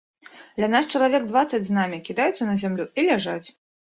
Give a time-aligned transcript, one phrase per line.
[0.63, 3.47] Ля нас чалавек дваццаць з намі, кідаюцца на зямлю і ляжаць.